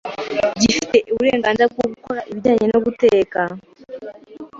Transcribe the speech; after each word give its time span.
gifite 0.61 0.97
uburenganzira 1.13 1.67
bwo 1.73 1.85
gukora 1.93 2.21
ibijyanye 2.29 2.65
no 2.69 2.79
gutega 2.85 3.41